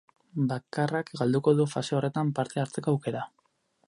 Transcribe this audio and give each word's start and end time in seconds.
Bakarrak 0.51 1.11
galduko 1.19 1.53
du 1.59 1.67
fase 1.73 1.97
horretan 1.99 2.31
parte 2.39 2.63
hartzeko 2.65 2.95
aukera. 2.97 3.23